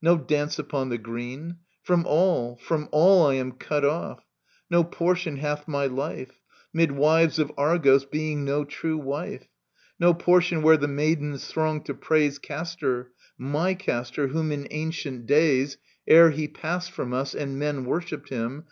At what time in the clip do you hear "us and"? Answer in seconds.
17.12-17.58